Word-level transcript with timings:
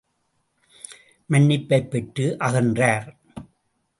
மன்னிப்பைப் 1.29 1.89
பெற்று 1.89 2.37
அகன்றார். 2.39 3.07